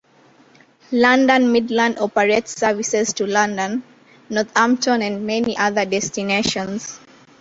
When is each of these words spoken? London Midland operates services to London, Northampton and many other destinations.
London 0.91 1.51
Midland 1.51 1.99
operates 1.99 2.55
services 2.57 3.13
to 3.13 3.27
London, 3.27 3.83
Northampton 4.31 5.03
and 5.03 5.27
many 5.27 5.55
other 5.55 5.85
destinations. 5.85 6.99